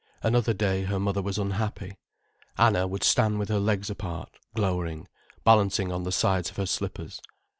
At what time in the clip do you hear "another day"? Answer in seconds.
0.23-0.85